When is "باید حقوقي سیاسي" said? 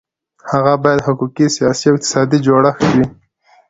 0.83-1.85